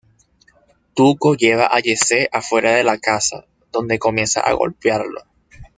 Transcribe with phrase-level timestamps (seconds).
[0.95, 5.21] Tuco lleva a Jesse afuera de la casa, donde comienza a golpearlo.